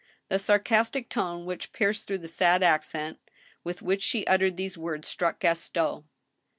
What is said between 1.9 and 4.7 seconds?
through the sad accent with which she uttered